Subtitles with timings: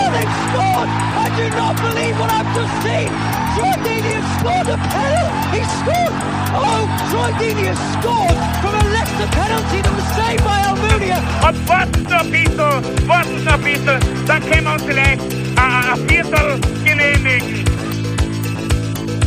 [0.00, 0.88] Oh, they've scored!
[0.88, 3.08] I do not believe what I've just seen!
[3.52, 5.44] Troy Deeney has scored a penalty!
[5.52, 6.14] He scored!
[6.56, 6.82] Oh,
[7.12, 11.20] Troy Deeney has scored from a Leicester penalty that was saved by Almunia!
[11.44, 15.84] Und warten noch ein bisschen, warten noch ein bisschen, dann können wir uns vielleicht ein,
[15.92, 17.64] ein Viertel genehmigen.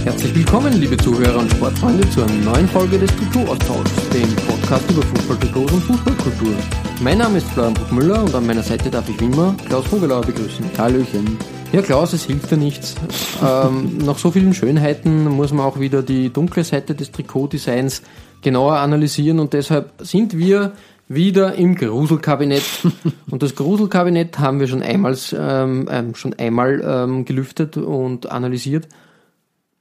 [0.04, 5.04] Herzlich willkommen, liebe Zuhörer und Sportfreunde, zu einer neuen Folge des Trikot-Austauschs, dem Podcast über
[5.04, 6.56] Fußballtrikots und Fußballkultur.
[7.04, 10.22] Mein Name ist Florian Bruckmüller und an meiner Seite darf ich wie immer Klaus Vogelauer
[10.22, 10.66] begrüßen.
[10.78, 11.38] Hallöchen.
[11.74, 12.96] Ja, Klaus, es hilft ja nichts.
[13.46, 18.04] ähm, nach so vielen Schönheiten muss man auch wieder die dunkle Seite des Trikotdesigns
[18.42, 20.72] genauer analysieren und deshalb sind wir
[21.10, 22.64] wieder im Gruselkabinett.
[23.30, 28.88] Und das Gruselkabinett haben wir schon einmal, ähm, ähm, schon einmal ähm, gelüftet und analysiert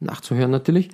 [0.00, 0.88] nachzuhören natürlich.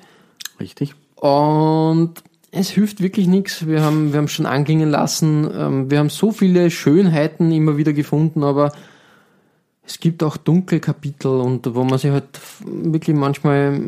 [0.61, 0.95] Richtig.
[1.17, 3.67] Und es hilft wirklich nichts.
[3.67, 5.49] Wir haben, wir haben schon anklingen lassen.
[5.55, 8.73] ähm, Wir haben so viele Schönheiten immer wieder gefunden, aber
[9.85, 13.81] es gibt auch dunkle Kapitel und wo man sich halt wirklich manchmal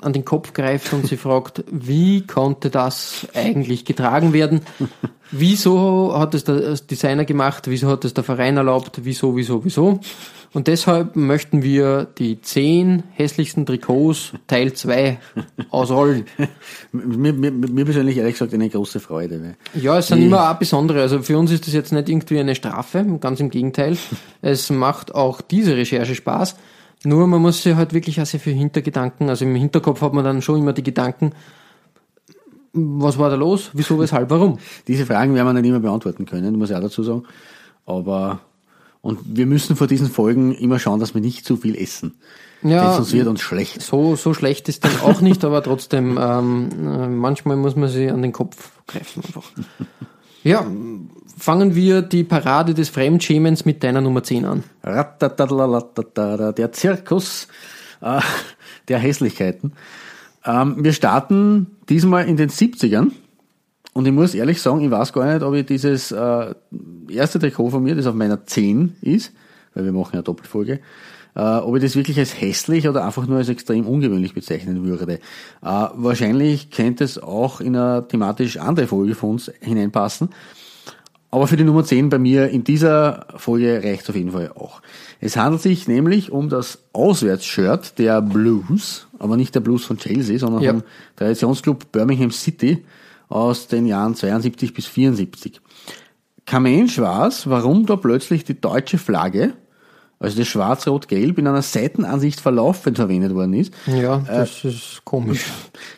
[0.00, 4.60] an den Kopf greift und sich fragt, wie konnte das eigentlich getragen werden?
[5.32, 7.64] Wieso hat es der Designer gemacht?
[7.68, 9.00] Wieso hat es der Verein erlaubt?
[9.02, 10.00] Wieso, wieso, wieso?
[10.52, 15.18] Und deshalb möchten wir die zehn hässlichsten Trikots Teil 2
[15.70, 16.24] ausrollen.
[16.92, 19.42] Mir, mir, mir persönlich ehrlich gesagt eine große Freude.
[19.42, 21.02] Weil Ja, es sind Die- immer auch besondere.
[21.02, 23.98] Also für uns ist das jetzt nicht irgendwie eine Strafe, ganz im Gegenteil.
[24.40, 26.56] Es macht auch diese Recherche Spaß.
[27.04, 30.24] Nur man muss sich halt wirklich auch sehr viel Hintergedanken, also im Hinterkopf hat man
[30.24, 31.32] dann schon immer die Gedanken,
[32.76, 34.58] was war da los, wieso, weshalb, warum.
[34.88, 37.24] Diese Fragen werden wir nicht immer beantworten können, muss ich auch dazu sagen.
[37.86, 38.40] Aber
[39.06, 42.14] und wir müssen vor diesen Folgen immer schauen, dass wir nicht zu viel essen.
[42.62, 43.80] Ja, sonst wird uns schlecht.
[43.80, 48.10] so, so schlecht ist dann auch nicht, aber trotzdem, ähm, äh, manchmal muss man sich
[48.10, 49.44] an den Kopf greifen einfach.
[50.42, 50.64] Ja,
[51.36, 54.62] fangen wir die Parade des Fremdschämens mit deiner Nummer 10 an.
[56.52, 57.48] Der Zirkus
[58.00, 58.20] äh,
[58.86, 59.72] der Hässlichkeiten.
[60.46, 63.10] Ähm, wir starten diesmal in den 70ern.
[63.92, 66.54] Und ich muss ehrlich sagen, ich weiß gar nicht, ob ich dieses äh,
[67.08, 69.32] erste Trikot von mir, das auf meiner 10 ist,
[69.74, 70.80] weil wir machen ja Doppelfolge,
[71.34, 75.14] äh, ob ich das wirklich als hässlich oder einfach nur als extrem ungewöhnlich bezeichnen würde.
[75.14, 75.18] Äh,
[75.62, 80.28] wahrscheinlich könnte es auch in eine thematisch andere Folge von uns hineinpassen.
[81.30, 84.52] Aber für die Nummer 10 bei mir in dieser Folge reicht es auf jeden Fall
[84.54, 84.80] auch.
[85.20, 90.38] Es handelt sich nämlich um das Auswärtsshirt der Blues, aber nicht der Blues von Chelsea,
[90.38, 90.70] sondern Ja.
[90.72, 90.82] vom
[91.16, 92.84] Traditionsclub Birmingham City
[93.28, 95.60] aus den Jahren 72 bis 74.
[96.44, 99.54] Kein Mensch weiß, warum da plötzlich die deutsche Flagge,
[100.20, 103.74] also das Schwarz-Rot-Gelb, in einer Seitenansicht verlaufend verwendet worden ist.
[103.86, 105.44] Ja, das ist komisch.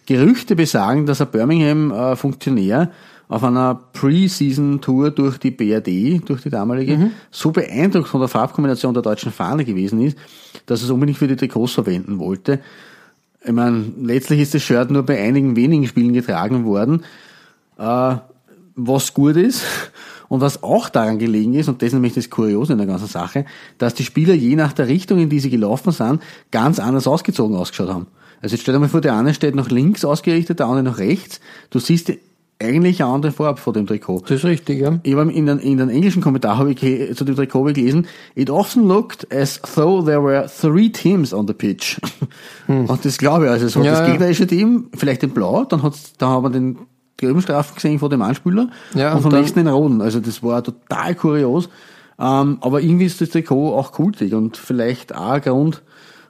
[0.07, 2.91] Gerüchte besagen, dass ein Birmingham-Funktionär
[3.29, 9.03] auf einer Pre-Season-Tour durch die BRD, durch die damalige, so beeindruckt von der Farbkombination der
[9.03, 10.17] deutschen Fahne gewesen ist,
[10.67, 12.61] dass er es unbedingt für die Trikots verwenden wollte.
[13.45, 17.05] Ich meine, letztlich ist das Shirt nur bei einigen wenigen Spielen getragen worden,
[17.79, 18.17] äh,
[18.75, 19.63] was gut ist.
[20.29, 23.09] Und was auch daran gelegen ist, und das ist nämlich das Kuriose in der ganzen
[23.09, 23.47] Sache,
[23.79, 27.57] dass die Spieler je nach der Richtung, in die sie gelaufen sind, ganz anders ausgezogen
[27.57, 28.09] ausgeschaut haben.
[28.43, 30.99] Also jetzt stell dir mal vor, der eine steht nach links ausgerichtet, der andere nach
[30.99, 31.41] rechts.
[31.71, 32.13] Du siehst
[32.61, 34.23] eigentlich eine andere Farbe vor dem Trikot.
[34.23, 34.99] Das ist richtig, ja.
[35.05, 38.07] Ich habe in den, in den englischen Kommentar habe ich ge- zu dem Trikot gelesen,
[38.35, 41.99] it often looked as though there were three teams on the pitch.
[42.67, 43.87] Und das glaube ich, also es hat Hm.
[43.87, 44.13] Ja, das ja.
[44.13, 46.79] gegnerische Team, vielleicht in Blau, dann hat's, da haben wir den
[47.17, 50.01] gelben Streifen gesehen vor dem Anspieler Ja, und und vom nächsten den roten.
[50.01, 51.69] Also das war total kurios.
[52.21, 55.83] Ähm, aber irgendwie ist das Trikot auch kultig und vielleicht auch ein Grund,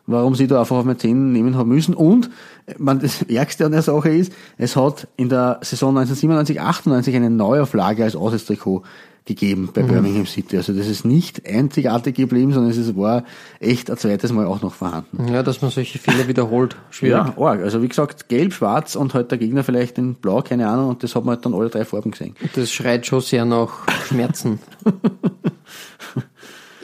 [0.09, 1.95] warum sie da einfach auf meine 10 nehmen haben müssen.
[1.95, 2.31] Und
[2.67, 7.15] äh, man, das Ärgste an der Sache ist, es hat in der Saison 1997, 98
[7.15, 8.83] eine Neuauflage als Auswärtstrikot
[9.27, 10.57] gegeben bei Birmingham City.
[10.57, 13.25] Also das ist nicht einzigartig geblieben, sondern es ist- war
[13.61, 15.29] echt ein zweites Mal auch noch vorhanden.
[15.31, 16.77] Ja, dass man solche Fehler wiederholt.
[16.89, 17.13] Schwierig.
[17.13, 17.61] Ja, arg.
[17.61, 20.89] Also wie gesagt, gelb, schwarz und halt der Gegner vielleicht in blau, keine Ahnung.
[20.89, 22.37] Und das hat man halt dann alle drei Farben gesehen.
[22.55, 24.61] Das schreit schon sehr nach Schmerzen.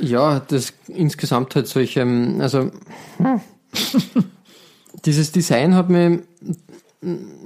[0.05, 2.71] ja, das insgesamt halt solche, ähm, also
[3.19, 3.41] hm.
[5.05, 6.23] dieses Design hat mir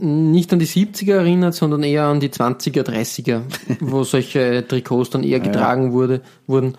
[0.00, 3.42] nicht an die 70er erinnert, sondern eher an die 20er, 30er,
[3.80, 6.76] wo solche Trikots dann eher getragen wurde, wurden.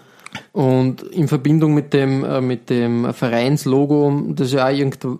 [0.51, 5.19] Und in Verbindung mit dem, äh, mit dem Vereinslogo, das ja auch irgendwo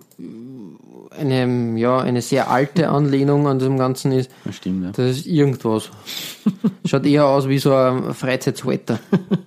[1.20, 4.32] eine, ja, eine sehr alte Anlehnung an dem Ganzen ist.
[4.46, 4.92] Das stimmt, ja.
[4.92, 5.90] Das ist irgendwas.
[6.86, 9.00] Schaut eher aus wie so ein Freizeitswetter,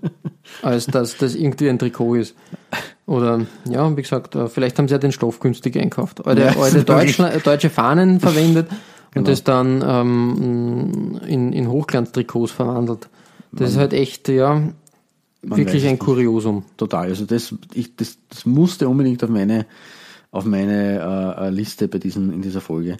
[0.63, 2.35] als dass das irgendwie ein Trikot ist.
[3.07, 6.25] Oder, ja, wie gesagt, äh, vielleicht haben sie ja den Stoff günstig einkauft.
[6.27, 6.85] Alte, Ja, alte
[7.45, 8.79] deutsche Fahnen verwendet und
[9.15, 9.27] Genau.
[9.27, 13.11] das dann ähm, in, in Hochglanztrikots verwandelt.
[13.53, 14.63] Das ist halt echt, ja,
[15.43, 15.99] wirklich ein.
[15.99, 16.65] Kuriosum.
[16.79, 17.09] Total.
[17.09, 19.67] Also das, ich, das, das musste unbedingt auf meine,
[20.33, 22.97] auf meine äh, äh, Liste bei diesen, in dieser Folge.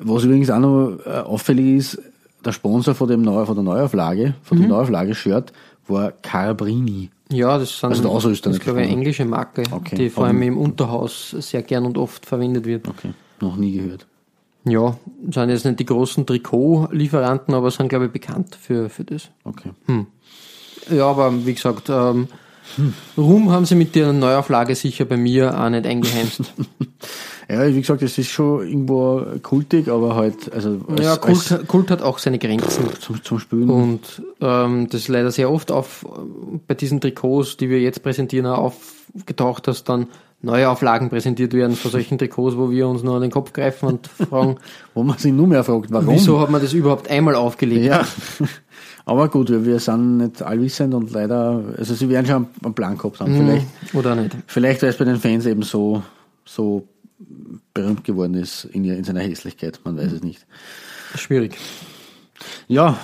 [0.00, 1.98] Was übrigens auch noch äh, auffällig ist,
[2.44, 4.62] der Sponsor von, dem Neu, von der Neuauflage, von Mhm.
[4.62, 5.52] dem Neuauflage-Shirt
[5.88, 7.10] war Carabrini.
[7.30, 9.96] Ja, das sind, Also der Ausrüster das ist, glaube ich, eine englische Marke, Okay.
[9.96, 12.88] die vor allem im Unterhaus sehr gern und oft verwendet wird.
[12.88, 13.10] Okay,
[13.40, 14.06] noch nie gehört.
[14.64, 14.96] Ja,
[15.30, 19.28] sind jetzt nicht die großen Trikotlieferanten, aber sind, glaube ich, bekannt für, für das.
[19.44, 19.70] Okay.
[20.90, 22.28] Ja, aber wie gesagt, ähm,
[23.16, 26.42] Ruhm haben sie mit der Neuauflage sicher bei mir auch nicht eingeheimst.
[27.50, 31.66] Ja, wie gesagt, es ist schon irgendwo kultig, aber halt, also als, ja, als Kult,
[31.66, 32.84] Kult hat auch seine Grenzen.
[33.00, 33.70] zum, zum Spülen.
[33.70, 36.04] Und ähm, das ist leider sehr oft auf
[36.66, 38.74] bei diesen Trikots, die wir jetzt präsentieren, auch
[39.14, 40.08] aufgetaucht, dass dann
[40.42, 43.86] neue Auflagen präsentiert werden von solchen Trikots, wo wir uns nur an den Kopf greifen
[43.86, 44.56] und fragen,
[44.94, 46.14] wo man sich nur mehr fragt, warum?
[46.14, 47.84] wieso hat man das überhaupt einmal aufgelegt?
[47.84, 48.06] Ja,
[49.08, 52.98] aber gut, wir, wir sind nicht allwissend und leider, also sie werden schon einen Plan
[52.98, 53.34] gehabt haben.
[53.34, 54.36] Vielleicht, Oder nicht?
[54.46, 56.02] vielleicht weil es bei den Fans eben so,
[56.44, 56.86] so
[57.72, 60.46] berühmt geworden ist in, in seiner Hässlichkeit, man weiß es nicht.
[61.14, 61.56] Schwierig.
[62.68, 62.98] Ja,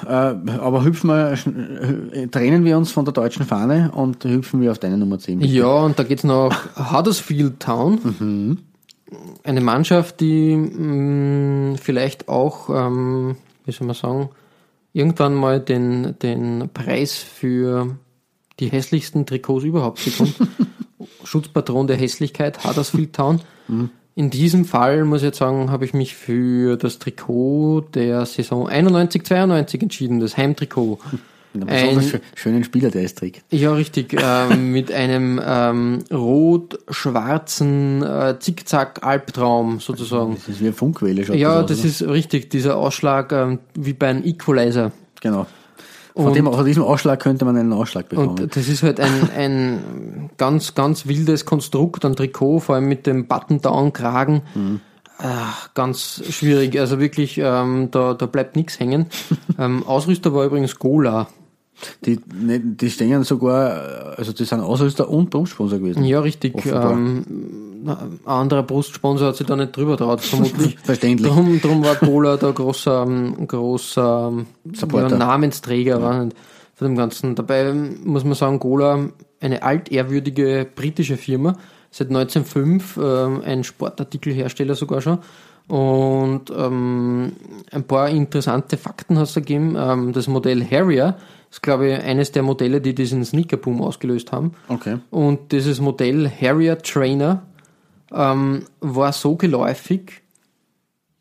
[0.46, 4.72] äh, aber hüpfen wir, äh, trennen wir uns von der deutschen Fahne und hüpfen wir
[4.72, 5.38] auf deine Nummer 10.
[5.38, 5.52] bitte.
[5.52, 8.58] Ja, und da geht's nach Huddersfield Town.
[9.42, 14.28] Eine Mannschaft, die mh, vielleicht auch, ähm, wie soll man sagen,
[14.94, 17.99] irgendwann mal den, den Preis für
[18.61, 20.37] die hässlichsten Trikots überhaupt bekommt.
[21.25, 23.41] Schutzpatron der Hässlichkeit, Huddersfield Town.
[24.14, 28.69] In diesem Fall, muss ich jetzt sagen, habe ich mich für das Trikot der Saison
[28.69, 31.00] 91-92 entschieden, das Heimtrikot.
[31.54, 33.44] Einen besonders Ein- schö- schönen Spieler, der es trägt.
[33.52, 34.14] Ja, richtig.
[34.22, 40.34] Ähm, mit einem ähm, rot-schwarzen äh, Zickzack-Albtraum sozusagen.
[40.34, 41.24] Das ist wie eine Funkwelle.
[41.24, 41.88] schaut Ja, aus, das oder?
[41.88, 42.50] ist richtig.
[42.50, 44.92] Dieser Ausschlag ähm, wie bei einem Equalizer.
[45.20, 45.46] Genau.
[46.14, 48.38] Von, Und- dem, von diesem Ausschlag könnte man einen Ausschlag bekommen.
[48.40, 53.06] Und das ist halt ein, ein ganz, ganz wildes Konstrukt, ein Trikot, vor allem mit
[53.06, 54.42] dem Button-Down-Kragen.
[55.18, 56.78] Ach, ganz schwierig.
[56.78, 59.06] Also wirklich, ähm, da, da bleibt nichts hängen.
[59.58, 61.28] ähm, Ausrüster war übrigens Gola.
[62.04, 66.04] Die, ne, die stehen sogar, also die sind Ausrüster und Brustsponsor gewesen.
[66.04, 66.64] Ja, richtig.
[66.66, 67.25] Ähm,
[67.86, 70.78] ein anderer Brustsponsor hat sich da nicht drüber traut, vermutlich.
[70.82, 71.31] Verständlich.
[71.31, 74.46] Drum, drum war Cola der großer, ähm, großer ähm.
[74.92, 76.36] Ja, Namensträger war nicht
[76.75, 77.34] von dem Ganzen.
[77.34, 79.08] Dabei ähm, muss man sagen, Cola,
[79.40, 81.56] eine altehrwürdige britische Firma,
[81.90, 85.19] seit 1905 ähm, ein Sportartikelhersteller sogar schon.
[85.66, 87.32] Und ähm,
[87.70, 89.76] ein paar interessante Fakten hast du gegeben.
[89.78, 91.16] Ähm, das Modell Harrier
[91.54, 94.52] ist, glaube ich, eines der Modelle, die diesen Sneakerboom ausgelöst haben.
[94.66, 94.98] Okay.
[95.10, 97.44] Und dieses Modell Harrier Trainer
[98.12, 100.22] ähm, war so geläufig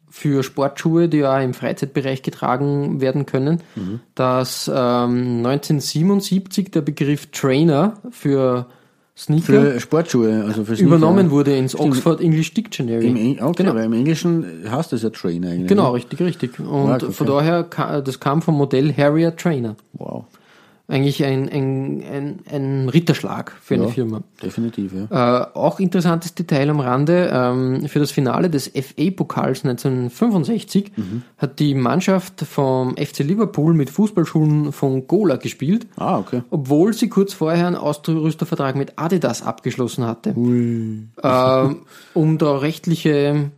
[0.10, 3.62] für Sportschuhe, die auch im Freizeitbereich getragen werden können,
[4.16, 8.68] dass ähm, 1977 der Begriff Trainer für
[9.16, 10.96] Sneaker Für Sportschuhe, also für Sneaker.
[10.96, 11.90] übernommen wurde ins Stimmt.
[11.92, 13.08] Oxford English Dictionary.
[13.08, 13.76] Im, okay, Genau.
[13.76, 15.68] weil im Englischen heißt das ja Trainer eigentlich.
[15.68, 15.94] Genau, ne?
[15.94, 16.60] richtig, richtig.
[16.60, 17.12] Und okay.
[17.12, 17.64] von daher,
[18.02, 19.76] das kam vom Modell Harrier Trainer.
[19.94, 20.26] Wow.
[20.94, 24.22] Eigentlich ein, ein, ein, ein Ritterschlag für eine Ja, Firma.
[24.44, 25.42] Definitiv, ja.
[25.42, 30.92] Äh, auch interessantes Detail am Rande, ähm, für das Finale des FA-Pokals 1965
[31.40, 36.44] hat die Mannschaft vom FC Liverpool mit Fußballschuhen von Gola gespielt, Ah, okay.
[36.52, 40.30] obwohl sie kurz vorher einen Ausrüstervertrag mit Adidas abgeschlossen hatte.
[40.38, 41.78] Ähm,
[42.14, 43.50] um da rechtliche,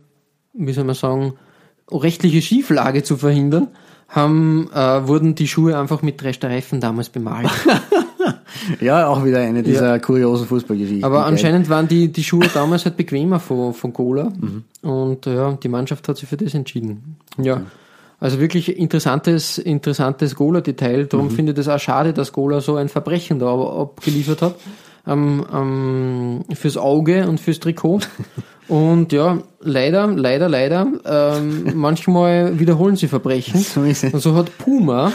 [0.54, 1.34] wie soll man sagen,
[1.90, 3.68] rechtliche Schieflage zu verhindern,
[4.08, 7.50] haben, äh, wurden die Schuhe einfach mit drei Streifen damals bemalt.
[8.80, 11.04] Ja, auch wieder eine dieser kuriosen Fußballgeschichten.
[11.04, 11.26] Aber Geil.
[11.26, 14.32] anscheinend waren die, die Schuhe damals halt bequemer von, von Cola.
[14.82, 17.16] Und ja, die Mannschaft hat sich für das entschieden.
[17.38, 17.62] Ja.
[18.18, 21.06] Also wirklich interessantes, interessantes Gola-Detail.
[21.06, 24.54] Darum finde ich das auch schade, dass Gola so ein Verbrechen da abgeliefert hat.
[25.06, 28.00] Ähm, ähm, fürs Auge und fürs Trikot.
[28.68, 33.60] Und ja, leider, leider, leider, ähm, manchmal wiederholen sie Verbrechen.
[33.60, 34.12] So ist es.
[34.12, 35.12] Und so hat Puma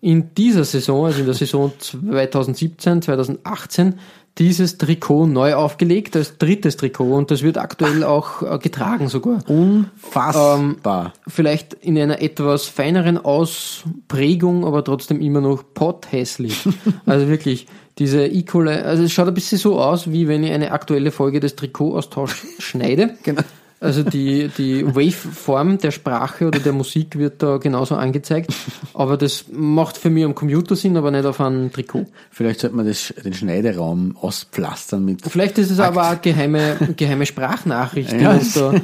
[0.00, 3.94] in dieser Saison, also in der Saison 2017, 2018,
[4.38, 9.40] dieses Trikot neu aufgelegt als drittes Trikot und das wird aktuell auch äh, getragen sogar.
[9.48, 11.12] Unfassbar.
[11.26, 16.66] Vielleicht in einer etwas feineren Ausprägung, aber trotzdem immer noch potthässlich.
[17.06, 17.66] also wirklich,
[18.00, 21.38] diese Equal, also es schaut ein bisschen so aus, wie wenn ich eine aktuelle Folge
[21.38, 23.14] des Trikotaustauschs schneide.
[23.22, 23.42] Genau.
[23.82, 28.52] Also die, die Waveform der Sprache oder der Musik wird da genauso angezeigt.
[28.92, 32.04] Aber das macht für mich am Computer Sinn, aber nicht auf einem Trikot.
[32.30, 35.22] Vielleicht sollte man das, den Schneideraum auspflastern mit.
[35.26, 38.74] Vielleicht ist es aber auch geheime, geheime Sprachnachricht, die Ja, uns da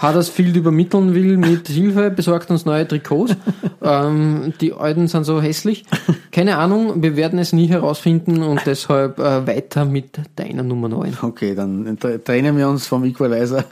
[0.00, 3.36] Huddersfield übermitteln will mit Hilfe, besorgt uns neue Trikots.
[3.82, 5.84] ähm, die alten sind so hässlich.
[6.30, 11.18] Keine Ahnung, wir werden es nie herausfinden und deshalb äh, weiter mit deiner Nummer 9.
[11.20, 13.64] Okay, dann tre- trennen wir uns vom Equalizer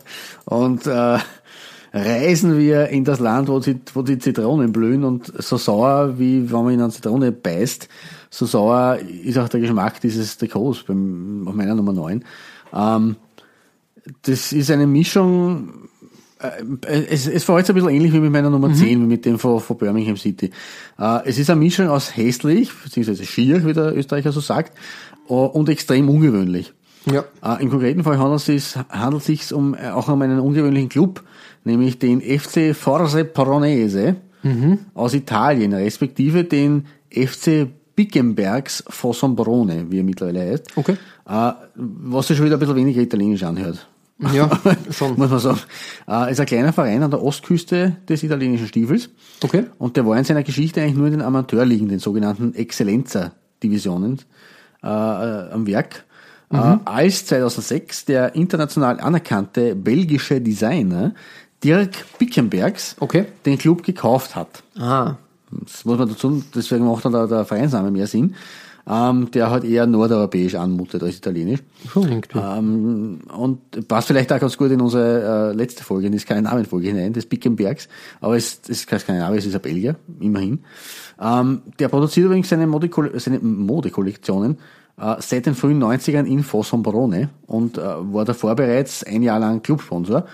[0.47, 1.19] und äh,
[1.93, 6.51] reisen wir in das Land, wo die, wo die Zitronen blühen und so sauer, wie
[6.51, 7.89] wenn man in eine Zitrone beißt,
[8.31, 12.25] so sauer ist auch der Geschmack dieses Trikots beim, auf meiner Nummer 9.
[12.75, 13.17] Ähm,
[14.23, 15.89] das ist eine Mischung,
[16.41, 19.25] äh, es, es verhält sich ein bisschen ähnlich wie mit meiner Nummer 10, wie mit
[19.25, 20.51] dem von, von Birmingham City.
[20.99, 24.77] Äh, es ist eine Mischung aus hässlich, beziehungsweise schier, wie der Österreicher so sagt,
[25.29, 26.73] äh, und extrem ungewöhnlich.
[27.07, 27.25] Ja.
[27.43, 30.89] Äh, Im konkreten Fall handelt es sich, handelt sich um, äh, auch um einen ungewöhnlichen
[30.89, 31.23] Club,
[31.65, 34.17] nämlich den FC Forze Paronese
[34.95, 40.77] aus Italien, respektive den FC Bickenbergs Fossombrone, wie er mittlerweile heißt.
[40.77, 40.97] Okay.
[41.27, 43.89] Äh, was sich schon wieder ein bisschen weniger italienisch anhört.
[44.33, 44.51] Ja,
[44.91, 45.17] schon.
[45.17, 45.61] Muss man sagen.
[46.09, 49.11] Äh, ist ein kleiner Verein an der Ostküste des italienischen Stiefels.
[49.43, 49.65] Okay.
[49.79, 54.21] Und der war in seiner Geschichte eigentlich nur in den Amateurligen, den sogenannten Excellenza-Divisionen,
[54.83, 56.06] äh, äh, am Werk.
[56.53, 61.15] Äh, als 2006 der international anerkannte belgische Designer
[61.65, 63.25] Dirk Bickenbergs Okay.
[63.45, 64.63] den Club gekauft hat.
[64.79, 65.15] Ah,
[65.51, 68.35] Das muss man dazu, deswegen macht dann der, der Vereinsname mehr Sinn.
[68.89, 71.59] Ähm, der halt eher nordeuropäisch anmutet als italienisch.
[71.93, 72.23] schon.
[72.37, 76.87] Ähm, und passt vielleicht auch ganz gut in unsere äh, letzte Folge, in die Skandinavien-Folge
[76.91, 77.89] hinein, des Bickenbergs.
[78.21, 80.61] Aber es, es ist kein Skandinavier, es ist ein Belgier, immerhin.
[81.21, 84.59] Ähm, der produziert übrigens seine, Modekole seine Modekollektionen
[85.19, 90.25] seit den frühen 90ern in Fossombrone und äh, war davor bereits ein Jahr lang Clubsponsor.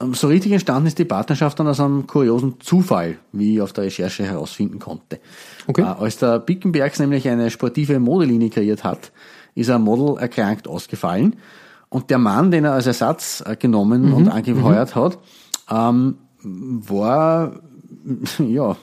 [0.00, 3.72] Ähm, So richtig entstanden ist die Partnerschaft dann aus einem kuriosen Zufall, wie ich auf
[3.72, 5.20] der Recherche herausfinden konnte.
[5.66, 5.82] Okay.
[5.82, 9.12] Äh, als der Bickenbergs nämlich eine sportive Modelinie kreiert hat,
[9.54, 11.36] ist ein Model erkrankt ausgefallen.
[11.90, 15.18] Und der Mann, den er als Ersatz äh, genommen und angeheuert hat,
[15.70, 17.60] ähm, war
[18.38, 18.76] ja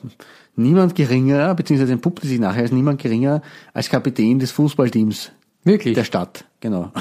[0.56, 5.32] niemand geringer, beziehungsweise entpuppte sich nachher als niemand geringer als Kapitän des Fußballteams
[5.64, 5.94] Wirklich?
[5.94, 6.92] der Stadt, genau.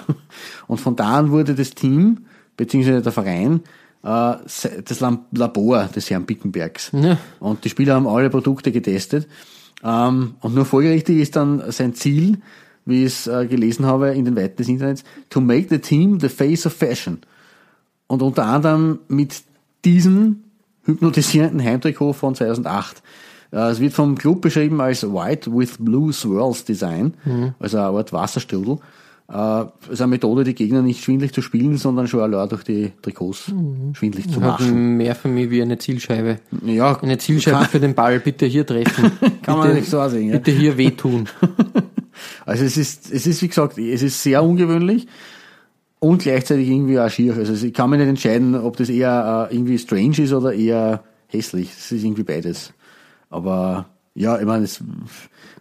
[0.67, 2.25] Und von da an wurde das Team,
[2.57, 3.61] beziehungsweise der Verein,
[4.03, 4.35] äh,
[4.83, 4.99] das
[5.31, 6.91] Labor des Herrn Bickenbergs.
[6.93, 7.17] Ja.
[7.39, 9.27] Und die Spieler haben alle Produkte getestet.
[9.83, 12.39] Ähm, und nur folgerichtig ist dann sein Ziel,
[12.85, 16.19] wie ich es äh, gelesen habe in den Weiten des Internets, to make the team
[16.19, 17.19] the face of fashion.
[18.07, 19.43] Und unter anderem mit
[19.83, 20.43] diesem
[20.85, 23.01] hypnotisierenden Heimtrikot von 2008.
[23.55, 27.13] Äh, Es wird vom Club beschrieben als White with Blue Swirls Design,
[27.59, 28.77] also eine Art Wasserstrudel.
[29.27, 32.63] Äh, Es ist eine Methode, die Gegner nicht schwindlig zu spielen, sondern schon allein durch
[32.63, 33.51] die Trikots
[33.93, 34.97] schwindlig zu Hat machen.
[34.97, 36.37] mehr für mich wie eine Zielscheibe.
[36.65, 38.19] Ja, Eine Zielscheibe für den Ball.
[38.19, 39.11] Bitte hier treffen.
[39.41, 40.27] kann man bitte, nicht so sehen.
[40.29, 40.33] Ja.
[40.37, 41.27] Bitte hier wehtun.
[42.45, 45.05] Also es ist, es ist wie gesagt, es ist sehr ungewöhnlich
[45.99, 47.35] und gleichzeitig irgendwie auch schier.
[47.35, 51.03] Also ich kann mir nicht entscheiden, ob das eher äh, irgendwie strange ist oder eher
[51.27, 51.71] hässlich.
[51.77, 52.71] Es ist irgendwie beides.
[53.29, 54.67] Aber ja, ich meine,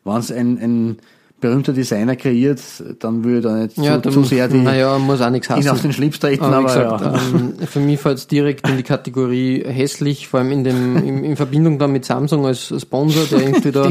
[0.04, 0.98] wenn es ein, ein
[1.40, 2.60] berühmter Designer kreiert,
[3.00, 5.68] dann würde ich da nicht Ja, zu, zu sehr die, naja, muss auch nichts ihn
[5.68, 6.44] auf den Schlips treten.
[6.44, 7.14] Aber Aber, gesagt, ja.
[7.14, 11.24] ähm, für mich fällt es direkt in die Kategorie hässlich, vor allem in, dem, in,
[11.24, 13.90] in Verbindung dann mit Samsung als Sponsor, der irgendwie da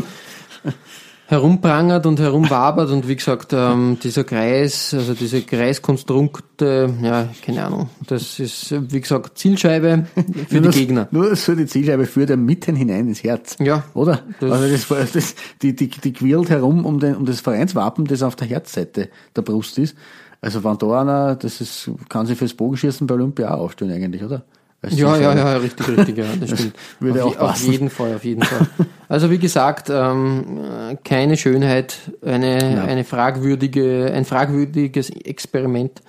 [1.27, 7.89] herumprangert und herumwabert und wie gesagt, ähm, dieser Kreis, also diese Kreiskonstrukte, ja, keine Ahnung,
[8.07, 11.07] das ist, wie gesagt, Zielscheibe für die nur, Gegner.
[11.11, 13.55] Nur so die Zielscheibe führt er mitten hinein ins Herz.
[13.59, 14.21] Ja, Oder?
[14.39, 18.05] das- also das, war- das, die, die, die quirlt herum um, den, um das Vereinswappen,
[18.05, 19.95] das auf der Herzseite der Brust ist.
[20.41, 24.23] Also wenn da einer, das ist, kann sich fürs Bogenschießen bei Olympia auch aufstellen eigentlich,
[24.23, 24.43] oder?
[24.83, 26.75] Als Ja, ja, ja, richtig, richtig, ja, das stimmt.
[26.99, 27.71] würde auf, auch je- auf passen.
[27.71, 28.67] jeden Fall, auf jeden Fall.
[29.09, 30.59] Also wie gesagt, ähm,
[30.91, 36.01] äh, keine Schönheit, eine, eine fragwürdige, ein fragwürdiges Experiment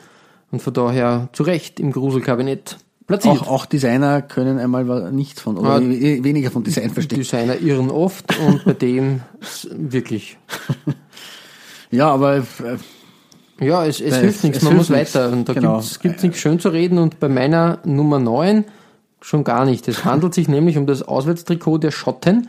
[0.51, 3.43] und von daher zu Recht im Gruselkabinett platziert.
[3.43, 7.19] Auch, auch Designer können einmal nichts von, oder Ah, we- weniger von Design verstehen.
[7.19, 9.21] Designer irren oft und bei dem
[9.73, 10.37] wirklich.
[11.91, 12.43] Ja, aber äh,
[13.61, 15.15] Ja, es, es Es- hilft nichts, es man muss hilft nichts.
[15.15, 15.33] weiter.
[15.33, 15.75] Und da Genau.
[15.79, 18.65] gibt's gibt's nichts schön zu reden und bei meiner Nummer 9
[19.21, 19.89] schon gar nicht.
[19.89, 22.49] Es handelt sich nämlich um das Auswärtstrikot der Schotten,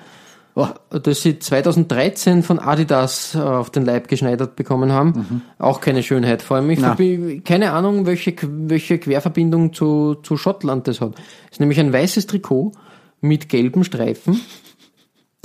[0.56, 5.42] oh, das sie 2013 von Adidas äh, auf den Leib geschneidert bekommen haben.
[5.60, 6.42] Auch keine Schönheit.
[6.42, 11.14] Vor allem, ich verbi- keine Ahnung, welche, welche Querverbindung zu, zu Schottland das hat.
[11.46, 12.72] Es ist nämlich ein weißes Trikot
[13.22, 14.42] mit gelben Streifen,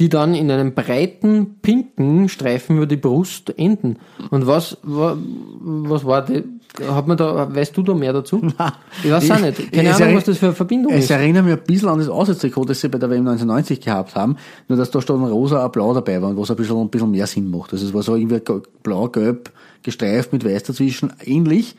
[0.01, 3.99] die dann in einem breiten pinken Streifen über die Brust enden.
[4.31, 5.17] Und was, wa-
[5.61, 6.43] was war das?
[6.89, 8.41] Hat man da, weißt du da mehr dazu?
[9.05, 9.73] Ich weiß auch nicht.
[9.73, 11.11] Keine Es Ahnung, was das für eine Verbindung Es ist.
[11.11, 14.37] erinnert mich ein bisschen an das Auswärtstrikot, das sie bei der WM 1990 gehabt haben,
[14.69, 17.51] nur dass da ein rosa blau dabei war, was ein bisschen, ein bisschen mehr Sinn
[17.51, 17.73] macht.
[17.73, 19.51] Also es war so irgendwie ge- blau-gelb
[19.83, 21.75] gestreift mit weiß dazwischen, ähnlich,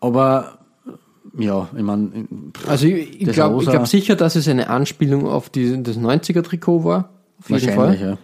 [0.00, 0.58] aber
[1.38, 2.10] ja, ich meine,
[2.66, 7.10] Also ich, ich glaube glaub sicher, dass es eine Anspielung auf die, das 90er-Trikot war.
[7.40, 7.98] Auf jeden Fall.
[8.00, 8.18] ja.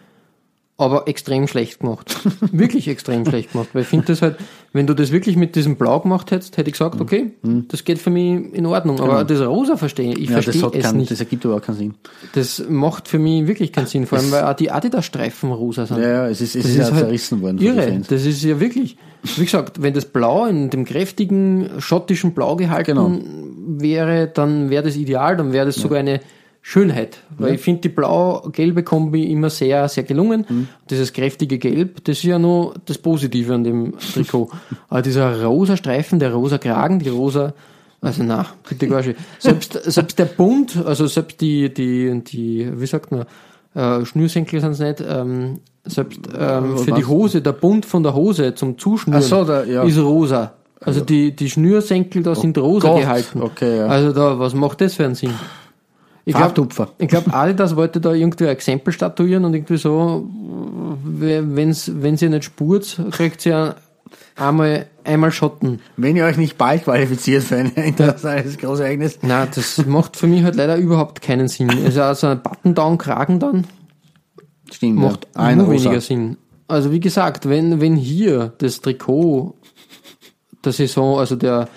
[0.76, 2.18] Aber extrem schlecht gemacht.
[2.52, 3.68] wirklich extrem schlecht gemacht.
[3.74, 4.38] Weil ich finde das halt,
[4.72, 7.30] wenn du das wirklich mit diesem Blau gemacht hättest, hätte ich gesagt, okay,
[7.68, 8.98] das geht für mich in Ordnung.
[9.00, 10.22] Aber das Rosa verstehe ich.
[10.22, 10.34] Ich Mhm.
[10.34, 11.12] Ja, das, verstehe es keinen, nicht.
[11.12, 11.94] das ergibt überhaupt keinen Sinn.
[12.32, 15.98] Das macht für mich wirklich keinen Sinn, vor allem weil auch die Adidas-Streifen rosa sind.
[16.00, 18.00] Ja, ja, es ist, es Das ist, ja halt zerrissen worden Irre.
[18.08, 18.96] Das ist ja wirklich,
[19.36, 23.12] wie gesagt, wenn das Blau in dem kräftigen schottischen Blau gehalten Genau.
[23.80, 26.20] wäre, dann wäre das ideal, dann wäre das sogar eine
[26.66, 27.18] Schönheit.
[27.36, 30.46] Weil ich finde die blau-gelbe Kombi immer sehr, sehr gelungen.
[30.48, 30.68] Mhm.
[30.88, 34.50] Dieses kräftige Gelb, das ist ja nur das Positive an dem Trikot.
[34.88, 37.52] Aber dieser rosa Streifen, der rosa Kragen, die rosa,
[38.00, 39.18] also na, bitte gar nicht.
[39.38, 43.26] Selbst, selbst der Bund, also selbst die, die, die, wie sagt man,
[43.74, 47.08] äh, Schnürsenkel sind es nicht, ähm, selbst ähm, für die was?
[47.08, 49.82] Hose, der Bund von der Hose zum Zuschnüren so, der- ja.
[49.82, 50.54] ist rosa.
[50.80, 53.42] Also die, die Schnürsenkel da sind rosa Gott, gehalten.
[53.42, 53.86] okay, ja.
[53.86, 55.34] Also da, was macht das für einen Sinn?
[56.26, 56.54] Ich glaube,
[57.06, 60.26] glaub, Adidas wollte da irgendwie ein Exempel statuieren und irgendwie so,
[61.04, 63.74] wenn wenn sie nicht spurt, kriegt sie
[64.36, 65.80] einmal, einmal Schotten.
[65.96, 70.42] Wenn ihr euch nicht bald qualifiziert für ein internationales Großereignis, Na, das macht für mich
[70.42, 71.70] halt leider überhaupt keinen Sinn.
[71.84, 73.66] Also, also ein Button-Down-Kragen dann
[74.72, 75.42] stimmt, macht ja.
[75.42, 75.84] ein nur rosa.
[75.84, 76.36] weniger Sinn.
[76.66, 79.54] Also wie gesagt, wenn, wenn hier das Trikot
[80.64, 81.68] der Saison, also der,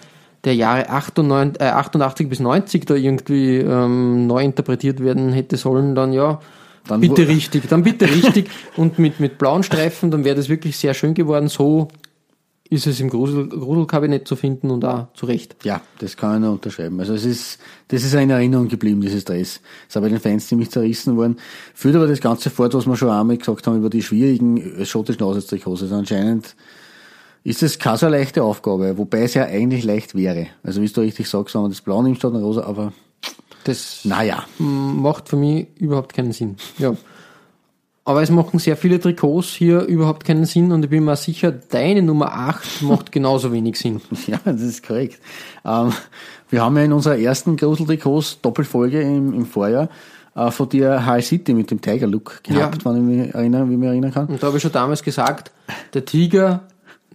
[0.43, 5.95] der Jahre 88, äh, 88 bis 90 da irgendwie ähm, neu interpretiert werden hätte sollen,
[5.95, 6.39] dann ja,
[6.87, 10.77] Dann bitte richtig, dann bitte richtig und mit, mit blauen Streifen, dann wäre das wirklich
[10.77, 11.47] sehr schön geworden.
[11.47, 11.89] So
[12.69, 15.55] ist es im Grusel, Gruselkabinett zu finden und auch zu Recht.
[15.63, 16.99] Ja, das kann ich nur unterschreiben.
[16.99, 19.61] Also es ist, das ist eine Erinnerung geblieben, dieses Dress.
[19.87, 21.37] Ist aber bei den Fans ziemlich zerrissen worden.
[21.73, 25.23] Führt aber das Ganze fort, was wir schon einmal gesagt haben über die schwierigen schottischen
[25.23, 25.83] Auswärtstrikots.
[25.83, 26.55] Also anscheinend
[27.47, 30.47] ist es keine so leichte Aufgabe, wobei es ja eigentlich leicht wäre.
[30.63, 32.91] Also wie du richtig sagst, wenn man das Blau nimmt statt ein Rosa, aber
[33.63, 34.43] Das naja.
[34.59, 36.57] macht für mich überhaupt keinen Sinn.
[36.77, 36.93] Ja.
[38.03, 41.51] Aber es machen sehr viele Trikots hier überhaupt keinen Sinn und ich bin mir sicher,
[41.51, 44.01] deine Nummer 8 macht genauso wenig Sinn.
[44.27, 45.19] Ja, das ist korrekt.
[45.65, 45.91] Ähm,
[46.49, 49.89] wir haben ja in unserer ersten Gruseltrikots Doppelfolge im, im Vorjahr
[50.35, 52.91] äh, von dir High City mit dem Tiger-Look gehabt, Ja.
[52.93, 54.27] wenn ich mich erinnere, wie ich mich erinnern kann.
[54.27, 55.51] Und da habe ich schon damals gesagt,
[55.93, 56.63] der Tiger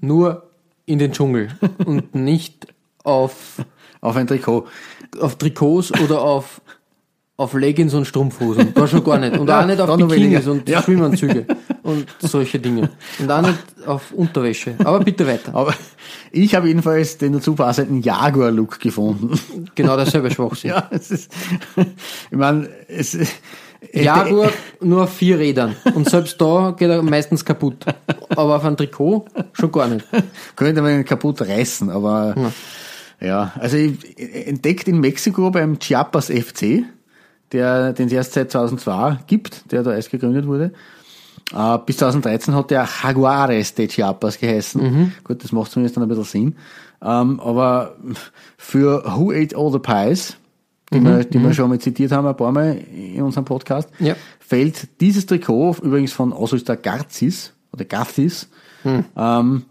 [0.02, 0.50] nur
[0.84, 1.48] in den Dschungel
[1.86, 2.66] und nicht
[3.04, 3.64] auf,
[4.00, 4.66] Auf ein Trikot.
[5.20, 6.60] auf Trikots oder auf,
[7.36, 8.74] auf Leggings und Strumpfhosen.
[8.74, 9.36] Da schon gar nicht.
[9.38, 10.82] Und Ja, auch nicht auf Bikinis und Ja.
[10.82, 11.46] Schwimmanzüge
[11.82, 12.90] und solche Dinge.
[13.18, 14.74] Und auch nicht auf Unterwäsche.
[14.84, 15.54] Aber bitte weiter.
[15.54, 15.74] Aber
[16.30, 19.38] ich habe jedenfalls den dazu passenden Jaguar-Look gefunden.
[19.74, 20.70] Genau dasselbe Schwachsinn.
[20.74, 21.32] ja, es ist,
[22.30, 23.16] ich meine, es
[23.92, 25.77] Jaguar nur auf vier Rädern.
[25.95, 27.85] Und selbst da geht er meistens kaputt.
[28.31, 30.07] Aber auf ein Trikot schon gar nicht.
[30.57, 32.53] könnte man ihn kaputt reißen, aber
[33.21, 36.85] ja, also ich, entdeckt in Mexiko beim Chiapas FC,
[37.53, 40.73] der den es erst seit 2002 gibt, der da erst gegründet wurde.
[41.55, 44.81] Äh, bis 2013 hat der Jaguares de Chiapas geheißen.
[45.25, 46.57] Gut, das macht zumindest dann ein bisschen Sinn.
[47.05, 47.97] Ähm, aber
[48.57, 50.37] für Who Ate All the Pies,
[50.92, 54.14] die, wir, die wir schon mal zitiert haben ein paar Mal in unserem Podcast, Ja.
[54.38, 58.48] fällt dieses Trikot, übrigens von Ausrüster Garzis oder Gathis,
[58.85, 59.62] ähm,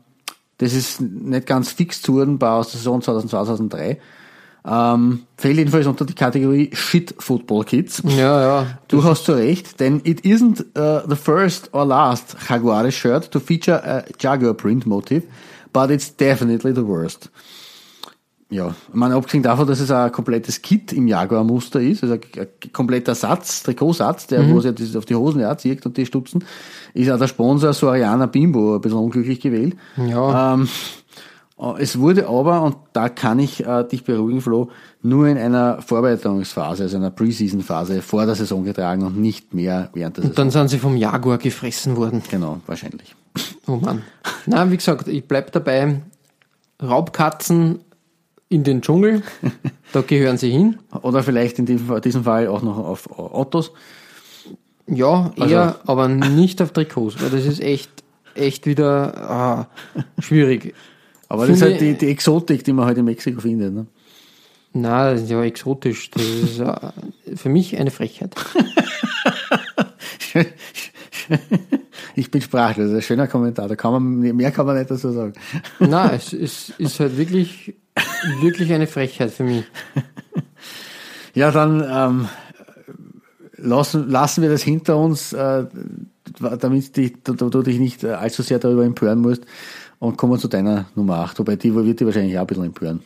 [0.58, 4.00] das ist nicht ganz fix zu worden, bei aus der Saison 2002, 2003,
[4.64, 8.04] ähm, fällt jedenfalls unter die Kategorie Shit Football Kids.
[8.06, 8.68] Ja, ja.
[8.88, 13.40] Du hast zu Recht, denn it isn't uh, the first or last Jaguares shirt to
[13.40, 15.24] feature a Jaguar print motive,
[15.74, 17.32] but it's definitely the worst.
[18.52, 22.72] Ja, meine, abgesehen davon, dass es ein komplettes Kit im Jaguar-Muster ist, also ein, ein
[22.74, 26.44] kompletter Satz, Trikotsatz, der, wo sich das auf die Hosen ja zieht und die Stutzen,
[26.94, 29.78] ist auch der Sponsor Soriana Bimbo ein bisschen unglücklich gewählt.
[29.96, 30.54] Ja.
[30.56, 30.68] Ähm,
[31.78, 34.70] es wurde aber, und da kann ich äh, dich beruhigen, Flo,
[35.02, 40.18] nur in einer Vorbereitungsphase, also einer Preseason-Phase vor der Saison getragen und nicht mehr während
[40.18, 40.36] der Saison.
[40.36, 42.22] Dann sind sie vom Jaguar gefressen worden.
[42.30, 43.16] Genau, wahrscheinlich.
[43.66, 44.02] Oh Mann.
[44.46, 46.02] Na, wie gesagt, ich bleib dabei.
[46.82, 47.80] Raubkatzen
[48.52, 49.24] in den Dschungel,
[49.94, 50.78] da gehören sie hin.
[51.02, 53.72] Oder vielleicht in diesem, Fall auch noch auf Autos.
[54.88, 57.90] Ja, Also- eher, aber nicht auf Trikots, weil das ist echt,
[58.36, 59.68] echt wieder ah,
[60.20, 60.74] schwierig.
[61.30, 63.74] Aber das ist Finde- halt die, die Exotik, die man halt in Mexiko findet.
[63.74, 63.88] Ne?
[64.74, 66.12] Na, das ist ja exotisch.
[66.12, 66.92] Das ist äh,
[67.38, 68.36] für mich eine Frechheit.
[72.16, 74.92] Ich bin sprachlos, das ist ein schöner Kommentar, da kann man, mehr kann man nicht
[74.92, 75.34] dazu sagen.
[75.80, 77.76] Na, es, es ist halt wirklich,
[78.42, 79.66] wirklich eine Frechheit für mich.
[81.34, 82.28] Ja, dann ähm,
[83.58, 85.66] lassen, lassen wir das hinter uns, äh,
[86.60, 89.46] damit du, du dich nicht äh, allzu sehr darüber empören musst
[90.00, 93.02] und kommen zu deiner Nummer 8, wobei die wird dich wahrscheinlich auch ein bisschen empören.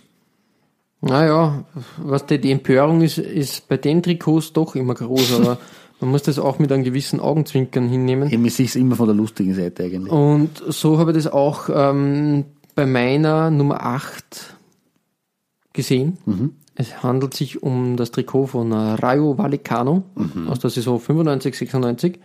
[1.02, 1.65] Naja,
[1.98, 5.60] was die, die Empörung ist, ist bei den Trikots doch immer groß, aber
[6.00, 8.32] man muss das auch mit einem gewissen Augenzwinkern hinnehmen.
[8.32, 10.12] Eben, ich sehe es immer von der lustigen Seite eigentlich.
[10.12, 14.55] Und so habe ich das auch ähm, bei meiner Nummer 8
[15.75, 16.17] gesehen.
[16.75, 20.03] Es handelt sich um das Trikot von äh, Rayo Vallecano
[20.49, 22.19] aus der Saison 95, 96.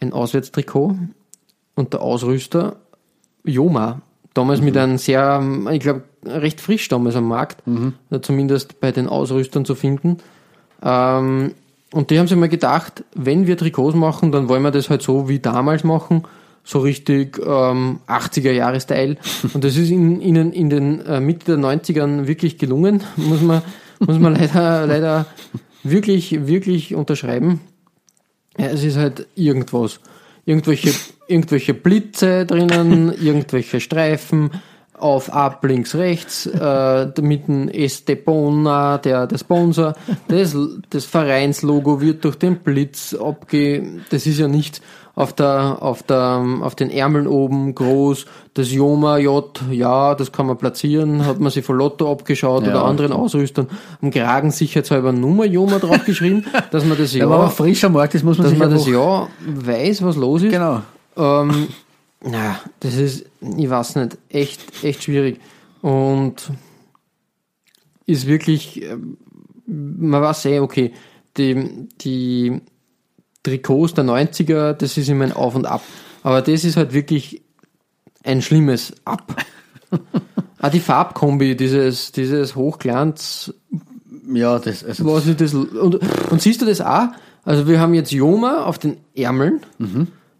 [0.00, 0.96] Ein Auswärtstrikot
[1.76, 2.76] und der Ausrüster
[3.44, 4.02] Joma.
[4.34, 7.62] Damals mit einem sehr, ich glaube, recht frisch damals am Markt,
[8.10, 10.18] äh, zumindest bei den Ausrüstern zu finden.
[10.82, 11.54] Ähm,
[11.92, 15.02] und die haben sich mal gedacht, wenn wir Trikots machen, dann wollen wir das halt
[15.02, 16.24] so wie damals machen,
[16.64, 19.16] so richtig ähm, 80er Jahre Style.
[19.54, 23.62] Und das ist in, ihnen in den äh, Mitte der 90ern wirklich gelungen, muss man,
[23.98, 25.26] muss man leider, leider
[25.82, 27.60] wirklich, wirklich unterschreiben.
[28.58, 30.00] Ja, es ist halt irgendwas.
[30.44, 30.92] Irgendwelche,
[31.28, 34.50] irgendwelche Blitze drinnen, irgendwelche Streifen,
[35.00, 39.94] auf ab, links, rechts, äh, mit dem Estepona, der, der Sponsor.
[40.28, 40.56] Das,
[40.90, 44.80] das Vereinslogo wird durch den Blitz abge, das ist ja nicht
[45.14, 48.26] auf der, auf der, auf den Ärmeln oben groß.
[48.54, 52.70] Das Joma J, ja, das kann man platzieren, hat man sich von Lotto abgeschaut Ja,
[52.70, 53.68] oder anderen Ausrüstern
[54.00, 58.24] am Kragen sicherheitshalber Nummer Joma draufgeschrieben, dass man das Ja, aber auf frischer Markt ist,
[58.24, 60.52] muss man dass sich man das ja weiß, was los ist.
[60.52, 60.82] Genau.
[61.16, 61.68] Ähm,
[62.22, 65.40] na, das ist, ich weiß nicht, echt, echt schwierig.
[65.82, 66.50] Und
[68.06, 69.16] ist wirklich, ähm,
[69.66, 70.92] man weiß eh, okay,
[71.36, 72.60] die, die
[73.42, 75.82] Trikots der 90er, das ist immer ein Auf und Ab.
[76.22, 77.42] Aber das ist halt wirklich
[78.24, 79.34] ein schlimmes Ab.
[80.58, 83.52] ah, die Farbkombi, dieses, dieses Hochglanz,
[84.32, 85.54] Ja, das, also, was ist das?
[85.54, 85.96] Und,
[86.30, 87.08] und siehst du das auch?
[87.44, 89.60] Also wir haben jetzt Joma auf den Ärmeln.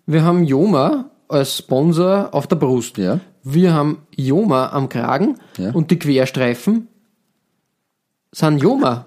[0.06, 2.98] Wir haben Joma als Sponsor auf der Brust.
[2.98, 3.20] Ja.
[3.42, 5.70] Wir haben Joma am Kragen Ja.
[5.70, 6.88] und die Querstreifen
[8.32, 9.06] sind Joma.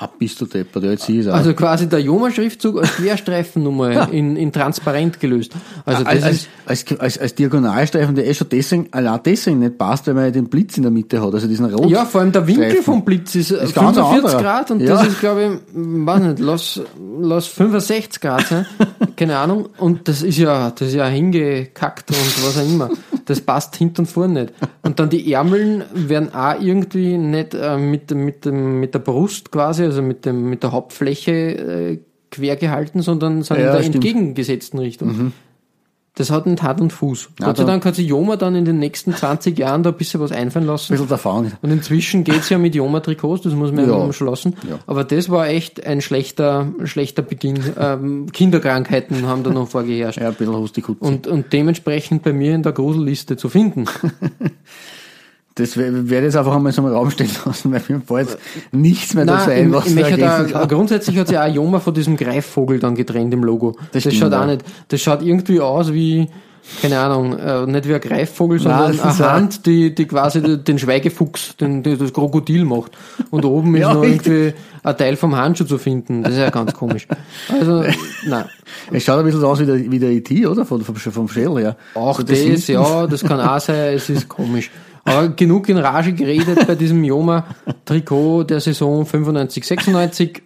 [0.00, 1.34] Ab bist du deppert, ja, jetzt sehe ich auch.
[1.34, 5.52] Also quasi der Joma-Schriftzug als Querstreifennummer in, in transparent gelöst.
[5.84, 9.76] Also das als, ist, als, als, als Diagonalstreifen, der eh schon deswegen, allein deswegen nicht
[9.76, 11.90] passt, weil man ja den Blitz in der Mitte hat, also diesen Rot.
[11.90, 14.42] ja, vor allem der Winkel vom Blitz ist, Ist ganz 45 anderer.
[14.42, 16.80] Grad und das ist, glaube ich, weiß nicht, lass,
[17.20, 18.66] lass 65 Grad sein.
[19.16, 19.68] Keine Ahnung.
[19.76, 22.90] Und das ist ja, das ist ja hingekackt und was auch immer.
[23.30, 24.54] Das passt hinten und vorne nicht.
[24.82, 29.50] Und dann die Ärmeln werden auch irgendwie nicht äh, mit, mit, dem, mit der Brust
[29.52, 31.98] quasi, also mit, dem, mit der Hauptfläche äh,
[32.30, 33.94] quer gehalten, sondern sind Ja, in der stimmt.
[33.94, 34.08] Mhm.
[34.08, 35.32] entgegengesetzten Richtung.
[36.16, 37.28] Das hat nicht Hand und Fuß.
[37.38, 39.90] Ja, Gott sei da- Dank hat sich Joma dann in den nächsten 20 Jahren da
[39.90, 40.92] ein bisschen was einfallen ein lassen.
[40.92, 41.52] bisschen davon.
[41.62, 44.56] Und inzwischen geht's ja mit Joma-Trikots, das muss man ja ja schlossen.
[44.68, 44.80] Ja.
[44.88, 47.60] Aber das war echt ein schlechter, schlechter Beginn.
[47.78, 50.20] Ähm, Kinderkrankheiten haben da noch vorgeherrscht.
[50.20, 50.98] Ja, ein bisschen Hustikutzi.
[51.04, 53.84] Und, und dementsprechend bei mir in der Gruselliste zu finden.
[55.60, 58.38] Das werde ich jetzt einfach einmal so im Raum stehen lassen, weil mir fällt
[58.72, 60.68] nichts mehr dazu Nein, ein, was ergänzen da, kann.
[60.68, 63.76] grundsätzlich hat sich auch Joma von diesem Greifvogel dann getrennt im Logo.
[63.92, 66.28] Das, stimmt, schaut auch nicht, das schaut irgendwie aus wie,
[66.82, 70.40] keine Ahnung, äh, nicht wie ein Greifvogel, sondern das ist eine Hand, die, die quasi
[70.62, 72.92] den- Schweigefuchs, den, den, das Krokodil macht.
[73.30, 74.26] Und oben ist Ja, noch richtig.
[74.26, 76.22] irgendwie ein Teil vom Handschuh zu finden.
[76.22, 77.06] Das ist ja ganz komisch.
[77.48, 77.84] Also,
[78.26, 78.44] nein.
[78.92, 80.64] Es schaut ein bisschen aus wie der, wie der IT, oder?
[80.64, 81.76] Vom, vom, vom Shell her.
[81.94, 82.72] Auch So das, hinten.
[82.72, 84.70] ja, das kann auch sein, es ist komisch.
[85.04, 90.42] Aber genug in Rage geredet bei diesem Joma-Trikot der Saison 95, 96.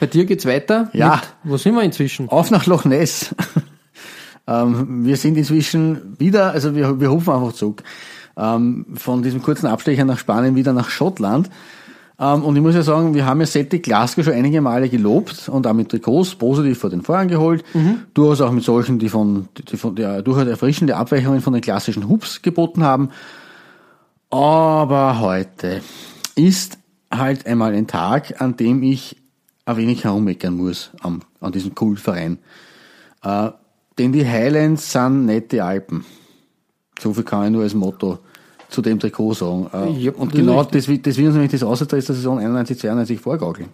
[0.00, 0.90] Bei dir geht's weiter.
[0.92, 1.16] Ja.
[1.16, 2.28] Mit, wo sind wir inzwischen?
[2.28, 3.34] Auf nach Loch Ness.
[4.46, 7.82] ähm, wir sind inzwischen wieder, also wir, wir rufen einfach zurück.
[8.36, 11.50] Ähm, von diesem kurzen Abstecher nach Spanien wieder nach Schottland.
[12.18, 15.48] Ähm, und ich muss ja sagen, wir haben ja Celtic Glasgow schon einige Male gelobt
[15.48, 17.64] und auch mit Trikots positiv vor den Vorhang geholt.
[18.14, 22.08] Durchaus auch mit solchen, die von, die von der durchaus erfrischende Abweichungen von den klassischen
[22.08, 23.10] Hubs geboten haben.
[24.34, 25.80] Aber heute
[26.34, 29.16] ist halt einmal ein Tag, an dem ich
[29.64, 32.38] ein wenig herummeckern muss am, an diesem Kultverein.
[33.22, 33.50] Äh,
[33.96, 36.04] denn die Highlands sind die Alpen.
[36.98, 38.18] So viel kann ich nur als Motto
[38.70, 39.70] zu dem Trikot sagen.
[39.72, 43.20] Äh, Ja, und genau das, das will uns nämlich das Außertritt der Saison 91, 92
[43.20, 43.68] vorgaukeln.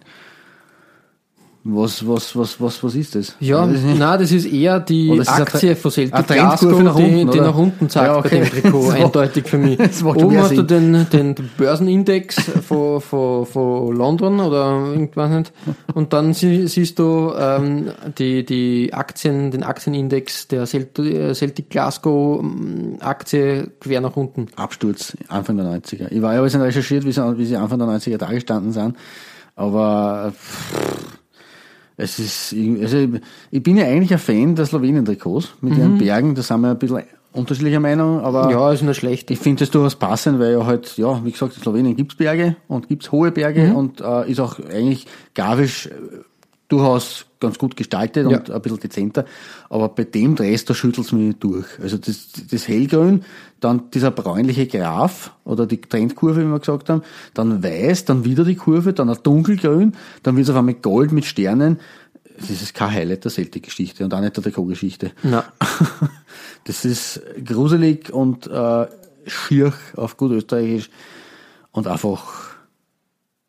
[1.63, 3.35] Was, was, was, was, was ist das?
[3.39, 7.31] Ja, nicht- nein, das ist eher die ist Aktie von Celtic Glasgow, nach die, unten,
[7.31, 7.49] die oder?
[7.49, 8.39] nach unten zeigt Ja, okay.
[8.39, 9.79] bei dem Trikot, eindeutig für mich.
[10.03, 15.53] Oben hast du den, den Börsenindex von, von, von London oder irgendwas nicht.
[15.93, 22.39] Und dann sie, siehst du ähm, die, die Aktien, den Aktienindex der äh, Celtic Glasgow
[22.41, 24.47] ähm, Aktie quer nach unten.
[24.55, 26.07] Absturz Anfang der 90er.
[26.11, 28.71] Ich war ja ein bisschen recherchiert, wie sie, wie sie Anfang der 90er da gestanden
[28.71, 28.95] sind.
[29.55, 31.10] Aber pff,
[31.97, 33.07] es ist, also
[33.51, 36.33] ich bin ja eigentlich ein Fan der Slowenien-Trikots mit ihren Bergen.
[36.35, 39.31] Da sind wir ein bisschen unterschiedlicher Meinung, aber Ja, ist nicht schlecht.
[39.31, 42.55] ich finde das durchaus passend, weil ja halt, ja, wie gesagt, in Slowenien gibt's Berge
[42.67, 45.91] und gibt's hohe Berge und äh, ist auch eigentlich grafisch äh,
[46.67, 49.25] durchaus ganz gut gestaltet und ein bisschen dezenter.
[49.69, 51.65] Aber bei dem Dress, da schüttelt's mich durch.
[51.81, 53.23] Also das, das Hellgrün,
[53.61, 58.43] dann dieser bräunliche Graf oder die Trendkurve, wie wir gesagt haben, dann weiß, dann wieder
[58.43, 61.79] die Kurve, dann ein dunkelgrün, dann wird's auf einmal gold mit Sternen.
[62.37, 65.11] Das ist kein Highlight der Celtic-Geschichte und auch nicht der Trikot-Geschichte.
[66.65, 68.85] Das ist gruselig und äh,
[69.25, 70.91] schier auf gut österreichisch
[71.71, 72.55] und einfach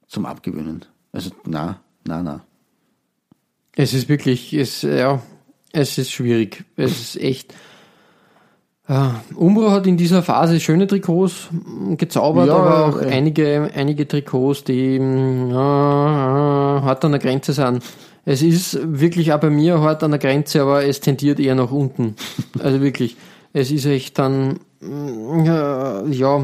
[0.07, 0.87] zum Abgewöhnen.
[1.13, 2.45] Also na, na, na.
[3.75, 5.23] Es ist wirklich, es, ja,
[5.73, 6.65] es ist schwierig.
[6.77, 7.55] Es ist echt.
[9.37, 13.11] Umbro hat in dieser Phase schöne Trikots mm, gezaubert, Ja, aber auch okay.
[13.13, 17.83] einige, einige Trikots, die mm, ja, hart an der Grenze sind.
[18.25, 21.71] Es ist wirklich auch bei mir hart an der Grenze, aber es tendiert eher nach
[21.71, 22.17] unten.
[22.63, 23.17] Also wirklich.
[23.55, 24.61] Es ist echt dann,
[25.45, 26.43] ja, ja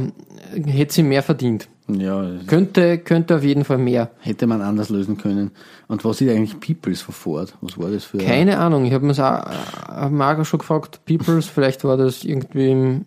[0.66, 1.68] hätte sie mehr verdient.
[1.88, 4.10] Ja, Könnte, könnte auf jeden Fall mehr.
[4.20, 5.52] hätte man anders lösen können.
[5.88, 7.54] Und was ist eigentlich Peoples von Ford?
[7.62, 11.84] Was war das für Keine Ahnung, ich habe mir auch, auch schon gefragt, Peoples, vielleicht
[11.84, 13.04] war das irgendwie im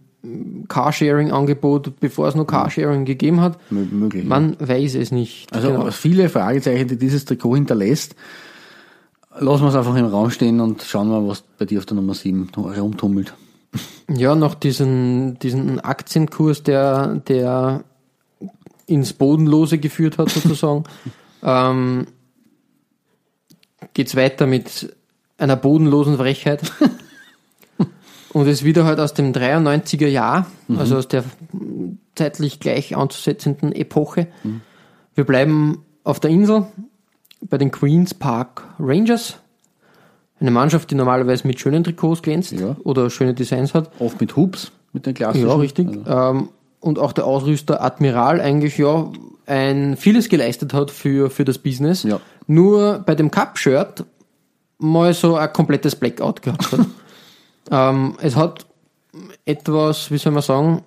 [0.67, 3.58] Carsharing-Angebot, bevor es noch Carsharing gegeben hat.
[3.71, 4.25] mö- möglich?
[4.25, 5.54] Man weiß es nicht.
[5.54, 5.91] also genau.
[5.91, 8.15] viele Fragezeichen, die dieses Trikot hinterlässt.
[9.39, 11.95] Lassen wir es einfach im Raum stehen und schauen wir, was bei dir auf der
[11.95, 13.34] Nummer 7 herumtummelt.
[14.10, 17.84] Ja, noch diesen, diesen Aktienkurs, der, der
[18.86, 20.84] ins Bodenlose geführt hat, sozusagen,
[21.44, 22.08] ähm,
[23.94, 24.96] geht's weiter mit
[25.38, 26.72] einer bodenlosen Frechheit.
[28.34, 31.26] Und es wieder halt aus dem 93er Jahr, also aus der
[32.16, 34.28] zeitlich gleich anzusetzenden Epoche.
[35.16, 36.66] Wir bleiben auf der Insel
[37.42, 39.38] bei den Queens Park Rangers.
[40.41, 42.75] Eine Mannschaft, die normalerweise mit schönen Trikots glänzt Ja.
[42.84, 43.91] oder schöne Designs hat.
[43.99, 45.47] Oft mit Hoops, mit den klassischen.
[45.47, 45.88] Ja, richtig.
[45.88, 46.49] Also, Ähm,
[46.80, 49.12] und auch der Ausrüster Admiral eigentlich ja
[49.45, 52.04] ein vieles geleistet hat für, für das Business.
[52.04, 52.19] Ja.
[52.47, 54.04] Nur bei dem Cup-Shirt
[54.80, 56.80] mal so ein komplettes Blackout gehabt hat.
[57.71, 58.65] ähm, es hat
[59.45, 60.82] etwas, wie soll man sagen,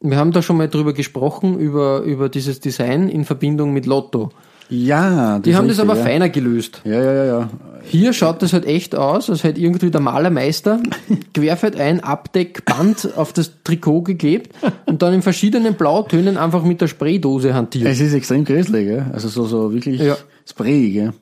[0.00, 4.30] wir haben da schon mal drüber gesprochen, über, über dieses Design in Verbindung mit Lotto.
[4.70, 6.02] Ja, Die haben das aber ja.
[6.02, 6.80] feiner gelöst.
[6.84, 7.48] Ja, ja, ja, ja.
[7.82, 10.80] Hier schaut das halt echt aus, als hätte irgendwie der Malermeister
[11.34, 14.54] querfeld ein Abdeckband auf das Trikot geklebt
[14.86, 17.88] und dann in verschiedenen Blautönen einfach mit der Spraydose hantiert.
[17.88, 19.06] Es ist extrem gruselig, gell?
[19.12, 20.16] Also so, so wirklich Ja.
[20.48, 21.12] sprayig, gell?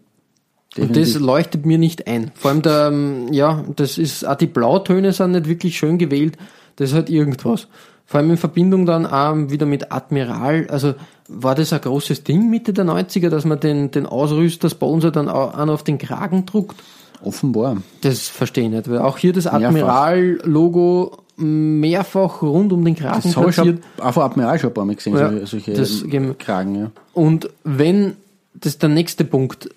[0.79, 2.31] Und das leuchtet mir nicht ein.
[2.35, 6.37] Vor allem der, ähm, ja, das ist, auch die Blautöne sind nicht wirklich schön gewählt.
[6.77, 7.67] Das ist halt irgendwas.
[8.09, 10.67] Vor allem in Verbindung dann auch wieder mit Admiral.
[10.71, 10.95] Also
[11.29, 15.29] war das ein großes Ding Mitte der 90er, dass man den, den Ausrüster, Sponsor dann
[15.29, 16.83] auch auf den Kragen druckt?
[17.23, 17.83] Offenbar.
[18.01, 19.47] Das verstehe ich nicht, weil auch hier das.
[19.47, 23.83] Admiral-Logo mehrfach rund um den Kragen Das habe ich platziert.
[24.01, 26.03] auch von Admiral schon ein paar Mal gesehen, Ja, solche, das
[26.39, 26.91] Kragen, ja.
[27.13, 28.17] Und wenn,
[28.55, 29.69] das ist der nächste Punkt,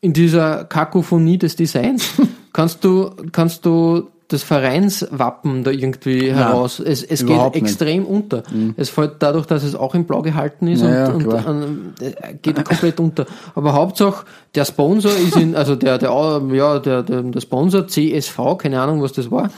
[0.00, 2.14] in dieser Kakophonie des Designs,
[2.54, 6.80] kannst du, kannst du das Vereinswappen da irgendwie heraus.
[6.80, 7.54] Es, es geht nicht.
[7.54, 7.62] Mhm.
[7.62, 8.42] extrem unter.
[8.76, 11.94] Es fällt dadurch, dass es auch in Blau gehalten ist Ja, ja, und, und an,
[12.00, 13.26] äh, geht komplett unter.
[13.54, 16.10] Aber Hauptsache, der Sponsor ist in, also der, der,
[16.52, 19.50] ja, der, der, der Sponsor CSV, keine Ahnung, was das war,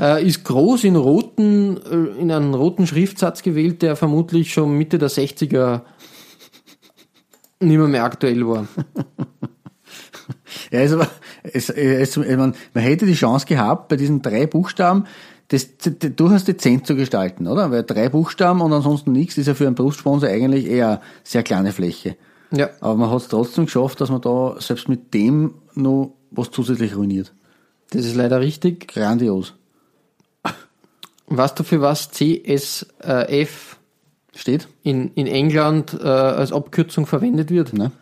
[0.00, 4.98] äh, ist groß in roten, äh, in einen roten Schriftsatz gewählt, der vermutlich schon Mitte
[4.98, 5.82] der 60er
[7.60, 8.66] nicht mehr, mehr aktuell war.
[10.70, 11.00] Ja, also,
[11.42, 15.06] es, es, ich mein, man hätte die Chance gehabt, bei diesen drei Buchstaben
[15.48, 17.70] das, das durchaus dezent zu gestalten, oder?
[17.70, 21.42] Weil drei Buchstaben und ansonsten nichts ist ja für einen Brustsponsor eigentlich eher eine sehr
[21.42, 22.16] kleine Fläche.
[22.52, 22.70] Ja.
[22.80, 26.96] Aber man hat es trotzdem geschafft, dass man da selbst mit dem noch was zusätzlich
[26.96, 27.32] ruiniert.
[27.90, 28.88] Das ist leider richtig.
[28.88, 29.54] Grandios.
[31.26, 33.76] Weißt du, für was CSF
[34.34, 34.68] Steht?
[34.82, 37.72] in, in England äh, als Abkürzung verwendet wird?
[37.74, 37.92] Ne?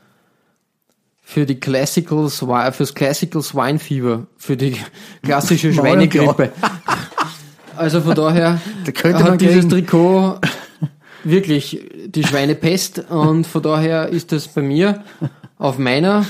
[1.33, 4.77] Für die Classical Swine, fürs Classical Swine Fever, für die
[5.23, 6.51] klassische Schweinegrippe.
[7.77, 8.61] Also von daher
[9.03, 9.71] Da hat dieses kriegen.
[9.71, 10.41] Trikot
[11.23, 15.05] wirklich die Schweinepest und von daher ist das bei mir
[15.57, 16.27] auf meiner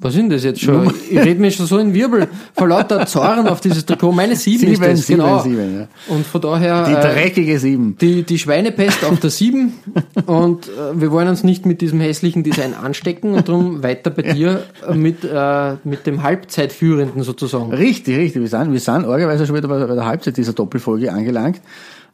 [0.00, 0.92] Was ist denn das jetzt schon?
[1.10, 4.12] Ich rede mir schon so in Wirbel vor lauter Zorn auf dieses Trikot.
[4.12, 5.40] Meine sieben, ist das, sieben, genau.
[5.40, 5.88] sieben, ja.
[6.14, 6.84] Und von daher...
[6.84, 7.96] Die äh, dreckige sieben.
[8.00, 9.72] die, die Schweinepest auf der 7
[10.26, 14.22] und äh, wir wollen uns nicht mit diesem hässlichen Design anstecken und darum weiter bei
[14.22, 17.72] dir äh, mit, äh, mit dem Halbzeitführenden sozusagen.
[17.72, 18.40] Richtig, richtig.
[18.40, 21.60] Wir sind, wir sind orgerweise schon wieder bei, bei der Halbzeit dieser Doppelfolge angelangt.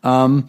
[0.03, 0.45] Ähm,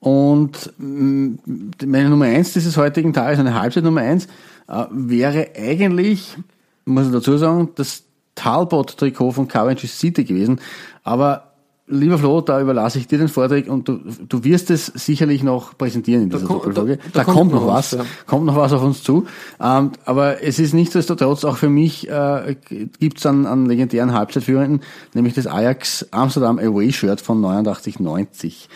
[0.00, 1.38] und mh,
[1.86, 4.26] meine Nummer eins dieses heutigen Tages, eine Halbzeit Nummer eins,
[4.68, 6.36] äh, wäre eigentlich,
[6.84, 10.60] muss ich dazu sagen, das Talbot-Trikot von Cavendish City gewesen.
[11.04, 11.48] Aber
[11.86, 15.76] lieber Flo, da überlasse ich dir den Vortrag und du, du wirst es sicherlich noch
[15.76, 16.96] präsentieren in dieser ko- Doppelfolge.
[16.96, 18.04] da- Da, da kommt, noch was, ja.
[18.26, 19.26] kommt noch was auf uns zu.
[19.60, 22.56] Ähm, aber es ist nichtsdestotrotz auch für mich, äh,
[22.98, 24.80] gibt's einen, einen legendären Halbzeitführenden,
[25.12, 28.68] nämlich das Ajax Amsterdam Away Shirt von 89-90.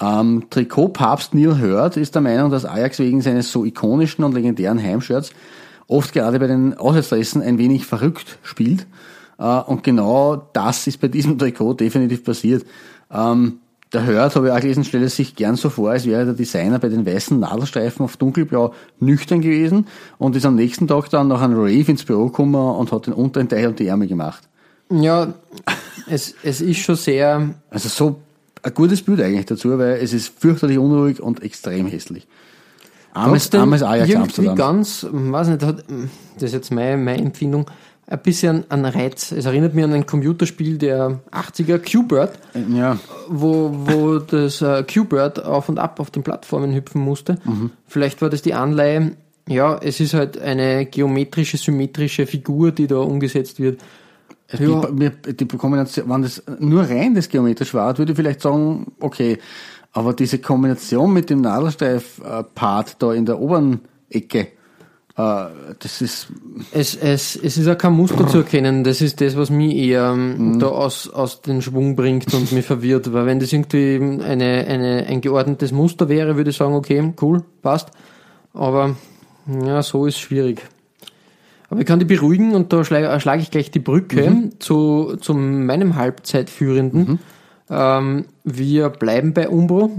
[0.00, 4.82] Ähm, Trikotpapst Neil Hurd ist der Meinung, dass Ajax wegen seines so ikonischen und legendären
[4.82, 5.30] Heimshirts
[5.90, 8.86] oft gerade bei den Auswärtsdressen ein wenig verrückt spielt.
[9.38, 12.64] Äh, und genau das ist bei diesem Trikot definitiv passiert.
[13.10, 13.60] Ähm,
[13.92, 16.34] der Hurd, habe ich auch gelesen, stellt es sich gern so vor, als wäre der
[16.34, 21.26] Designer bei den weißen Nadelstreifen auf dunkelblau nüchtern gewesen und ist am nächsten Tag dann
[21.26, 24.48] nach einem Rave ins Büro gekommen und hat den unteren Teil und die Ärmel gemacht.
[24.90, 25.34] Ja,
[26.08, 28.20] es, es ist schon sehr, Also so
[28.62, 32.28] ein gutes Bild eigentlich dazu, weil es ist fürchterlich unruhig und extrem hässlich.
[33.12, 34.56] Armes, armes Ajax irgendwie Amsterdam.
[34.56, 35.84] ganz, weiß nicht, hat,
[36.34, 37.66] das ist jetzt meine, meine Empfindung,
[38.06, 39.30] ein bisschen an Reiz.
[39.32, 42.32] Es erinnert mich an ein Computerspiel der 80er, Q-Bird,
[42.74, 47.38] Ja, wo, wo das äh, Q-Bird auf und ab auf den Plattformen hüpfen musste.
[47.44, 47.70] Mhm.
[47.86, 49.12] Vielleicht war das die Anleihe.
[49.48, 53.80] Ja, es ist halt eine geometrische, symmetrische Figur, die da umgesetzt wird.
[54.48, 54.88] es Ja.
[54.90, 59.38] mir, die Kombination, wenn das nur rein das geometrisch war, würde ich vielleicht sagen, okay,
[59.92, 64.48] aber diese Kombination mit dem Nadelsteif-Part da in der oberen Ecke,
[65.16, 65.44] äh,
[65.78, 66.28] das ist,
[66.72, 68.84] Es, es, es ist auch kein Muster zu erkennen.
[68.84, 70.58] Das ist das, was mich eher ähm, Mhm.
[70.60, 73.12] da aus, aus den Schwung bringt und mich verwirrt.
[73.12, 77.42] Weil wenn das irgendwie eine, eine, ein geordnetes Muster wäre, würde ich sagen, okay, cool,
[77.62, 77.88] passt.
[78.54, 78.94] Aber
[79.64, 80.62] ja, so ist schwierig.
[81.68, 84.50] Aber ich kann die beruhigen und da schlage, schlage ich gleich die Brücke Mhm.
[84.60, 87.18] zu, zu meinem Halbzeitführenden.
[87.70, 89.90] Ähm, wir bleiben bei Umbro.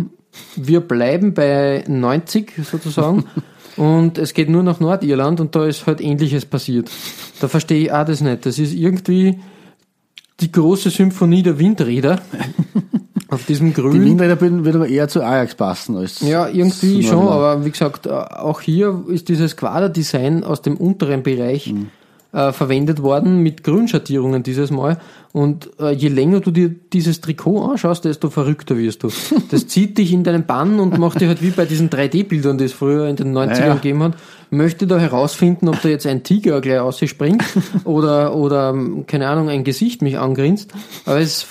[0.55, 3.25] Wir bleiben bei 90 sozusagen.
[3.77, 6.89] und es geht nur nach Nordirland und da ist halt Ähnliches passiert.
[7.39, 8.45] Da verstehe ich auch das nicht.
[8.45, 9.39] Das ist irgendwie
[10.39, 12.19] die große Symphonie der Windräder
[13.29, 14.03] auf diesem die Grün.
[14.03, 18.59] Windräder würden, aber eher zu Ajax passen als Ja, irgendwie schon, aber wie gesagt, auch
[18.61, 21.89] hier ist dieses Quaderdesign aus dem unteren Bereich Mhm.
[22.33, 24.97] Äh, verwendet worden mit Grünschattierungen dieses Mal.
[25.33, 29.09] Und äh, je länger du dir dieses Trikot anschaust, desto verrückter wirst du.
[29.49, 32.65] Das zieht dich in deinen Bann und macht dich halt wie bei diesen 3D-Bildern, die
[32.65, 33.73] es früher in den 90ern Ja, ja.
[33.75, 34.13] gegeben hat.
[34.49, 37.43] Möchte da herausfinden, ob da jetzt ein Tiger gleich ausspringt
[37.83, 38.73] oder, oder,
[39.07, 40.73] keine Ahnung, ein Gesicht mich angrinst.
[41.05, 41.47] Aber es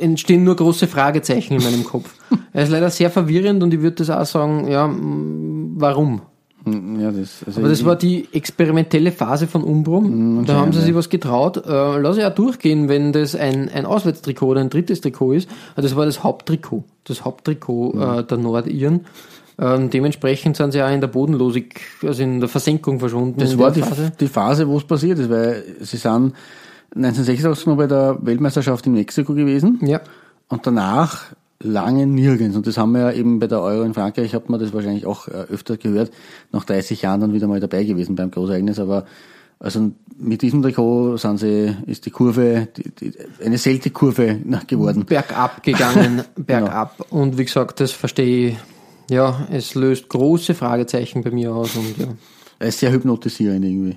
[0.00, 2.14] entstehen nur große Fragezeichen in meinem Kopf.
[2.52, 6.22] Er ist leider sehr verwirrend und ich würde das auch sagen, ja, warum?
[6.66, 10.00] Ja, das, also Aber das war die experimentelle Phase von Umbro.
[10.44, 11.58] da haben sie sich was getraut.
[11.64, 15.48] Äh, lass auch durchgehen, wenn das ein, ein Auswärtstrikot oder ein drittes Trikot ist.
[15.76, 16.82] Also das war das Haupttrikot.
[17.04, 19.06] Das Haupttrikot äh, der Nordiren.
[19.58, 23.38] Ähm, dementsprechend sind sie auch in der Bodenlosig, also in der Versenkung verschwunden.
[23.40, 23.94] Das war die Phase.
[23.94, 26.34] Phase, die Phase wo es passiert ist, weil sie sind
[26.94, 30.00] 1986 noch bei der Weltmeisterschaft in Mexiko gewesen Ja.
[30.48, 31.26] und danach
[31.60, 32.56] lange nirgends.
[32.56, 35.06] Und das haben wir ja eben bei der Euro in Frankreich, hat man das wahrscheinlich
[35.06, 36.10] auch äh, öfter gehört,
[36.52, 38.78] nach 30 Jahren dann wieder mal dabei gewesen beim Großereignis.
[38.78, 39.06] Aber
[39.58, 43.12] also mit diesem Trikot sind sie, ist die Kurve, die, die,
[43.44, 45.04] eine seltene Kurve nach geworden.
[45.06, 47.06] bergab gegangen, bergab.
[47.10, 48.56] Und wie gesagt, das verstehe ich.
[49.08, 52.06] Ja, es löst große Fragezeichen bei mir aus und ja.
[52.58, 53.96] Er ist sehr hypnotisierend irgendwie.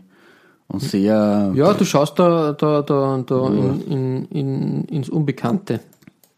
[0.67, 5.80] Und sehr, Ja, du schaust da, da, da, da in, in, in, ins Unbekannte.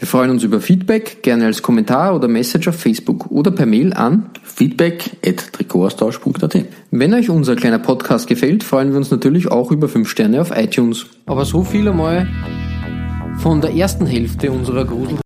[0.00, 3.92] Wir freuen uns über Feedback, gerne als Kommentar oder Message auf Facebook oder per Mail
[3.92, 4.30] an.
[4.42, 9.90] feedback at Trikotaustausch.at Wenn euch unser kleiner Podcast gefällt, freuen wir uns natürlich auch über
[9.90, 11.04] 5 Sterne auf iTunes.
[11.26, 12.26] Aber so viel einmal
[13.40, 15.18] von der ersten Hälfte unserer Grusel.